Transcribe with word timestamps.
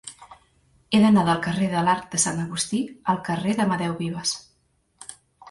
He 0.91 1.01
d'anar 1.03 1.25
del 1.27 1.41
carrer 1.47 1.67
de 1.73 1.83
l'Arc 1.87 2.07
de 2.15 2.21
Sant 2.23 2.41
Agustí 2.45 2.81
al 3.15 3.21
carrer 3.29 3.55
d'Amadeu 3.61 3.95
Vives. 4.03 4.35